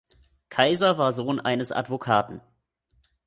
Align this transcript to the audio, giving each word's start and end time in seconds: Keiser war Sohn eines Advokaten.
Keiser 0.49 0.97
war 0.97 1.13
Sohn 1.13 1.39
eines 1.39 1.71
Advokaten. 1.71 2.41